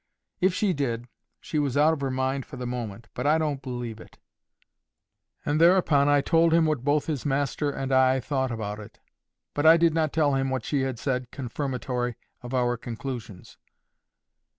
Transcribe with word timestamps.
"If 0.39 0.55
she 0.55 0.73
did, 0.73 1.07
she 1.39 1.59
was 1.59 1.77
out 1.77 1.93
of 1.93 2.01
her 2.01 2.09
mind 2.09 2.43
for 2.43 2.57
the 2.57 2.65
moment. 2.65 3.07
But 3.13 3.27
I 3.27 3.37
don't 3.37 3.61
believe 3.61 3.99
it." 3.99 4.17
And 5.45 5.61
thereupon 5.61 6.09
I 6.09 6.21
told 6.21 6.55
him 6.55 6.65
what 6.65 6.83
both 6.83 7.05
his 7.05 7.23
master 7.23 7.69
and 7.69 7.91
I 7.93 8.19
thought 8.19 8.49
about 8.49 8.79
it. 8.79 8.99
But 9.53 9.67
I 9.67 9.77
did 9.77 9.93
not 9.93 10.11
tell 10.11 10.33
him 10.33 10.49
what 10.49 10.65
she 10.65 10.81
had 10.81 10.97
said 10.97 11.29
confirmatory 11.29 12.15
of 12.41 12.51
our 12.51 12.77
conclusions. 12.77 13.59